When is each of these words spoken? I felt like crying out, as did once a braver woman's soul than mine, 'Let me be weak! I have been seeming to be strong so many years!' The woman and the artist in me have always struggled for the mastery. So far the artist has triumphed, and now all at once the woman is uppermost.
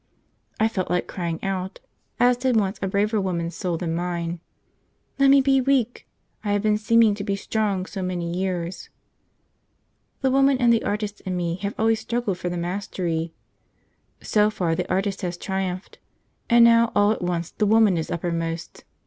I 0.59 0.67
felt 0.67 0.89
like 0.89 1.05
crying 1.07 1.37
out, 1.43 1.79
as 2.19 2.35
did 2.35 2.55
once 2.55 2.79
a 2.81 2.87
braver 2.87 3.21
woman's 3.21 3.53
soul 3.55 3.77
than 3.77 3.93
mine, 3.93 4.39
'Let 5.19 5.29
me 5.29 5.41
be 5.41 5.61
weak! 5.61 6.07
I 6.43 6.53
have 6.53 6.63
been 6.63 6.79
seeming 6.79 7.13
to 7.13 7.23
be 7.23 7.35
strong 7.35 7.85
so 7.85 8.01
many 8.01 8.35
years!' 8.35 8.89
The 10.21 10.31
woman 10.31 10.57
and 10.57 10.73
the 10.73 10.83
artist 10.83 11.21
in 11.21 11.37
me 11.37 11.57
have 11.57 11.75
always 11.77 11.99
struggled 11.99 12.39
for 12.39 12.49
the 12.49 12.57
mastery. 12.57 13.31
So 14.21 14.49
far 14.49 14.73
the 14.73 14.89
artist 14.91 15.21
has 15.21 15.37
triumphed, 15.37 15.99
and 16.49 16.65
now 16.65 16.91
all 16.95 17.11
at 17.11 17.21
once 17.21 17.51
the 17.51 17.67
woman 17.67 17.95
is 17.95 18.09
uppermost. 18.09 18.83